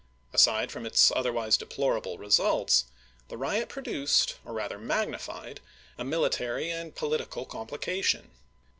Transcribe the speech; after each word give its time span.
Aside 0.33 0.71
from 0.71 0.87
its 0.87 1.11
otherwise 1.15 1.59
deplor 1.59 1.95
able 1.95 2.17
results, 2.17 2.85
the 3.27 3.37
riot 3.37 3.69
produced, 3.69 4.33
or 4.43 4.51
rather 4.51 4.79
magnified, 4.79 5.59
a 5.95 6.03
military 6.03 6.71
and 6.71 6.95
political 6.95 7.45
complication. 7.45 8.31